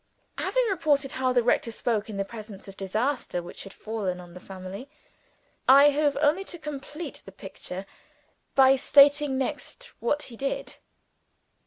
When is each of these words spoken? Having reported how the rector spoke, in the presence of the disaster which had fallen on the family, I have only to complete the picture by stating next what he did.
Having 0.39 0.65
reported 0.67 1.11
how 1.11 1.31
the 1.31 1.43
rector 1.43 1.69
spoke, 1.69 2.09
in 2.09 2.17
the 2.17 2.25
presence 2.25 2.67
of 2.67 2.75
the 2.75 2.85
disaster 2.85 3.39
which 3.43 3.65
had 3.65 3.71
fallen 3.71 4.19
on 4.19 4.33
the 4.33 4.39
family, 4.39 4.89
I 5.69 5.89
have 5.91 6.17
only 6.21 6.43
to 6.43 6.57
complete 6.57 7.21
the 7.23 7.31
picture 7.31 7.85
by 8.55 8.77
stating 8.77 9.37
next 9.37 9.91
what 9.99 10.23
he 10.23 10.35
did. 10.35 10.77